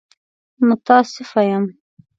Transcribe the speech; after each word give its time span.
متاسفه 0.67 1.39
يم! 1.49 1.65